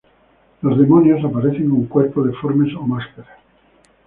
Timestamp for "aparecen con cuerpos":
1.23-2.25